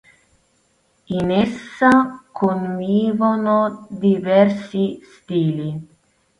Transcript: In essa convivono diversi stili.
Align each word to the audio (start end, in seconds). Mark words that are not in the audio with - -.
In 1.13 1.29
essa 1.29 2.23
convivono 2.31 3.85
diversi 3.91 4.99
stili. 5.03 5.79